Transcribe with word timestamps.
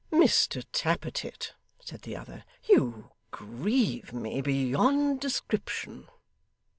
'Mr 0.11 0.65
Tappertit,' 0.73 1.53
said 1.79 2.01
the 2.01 2.15
other, 2.17 2.43
'you 2.67 3.11
grieve 3.29 4.11
me 4.11 4.41
beyond 4.41 5.19
description. 5.21 6.07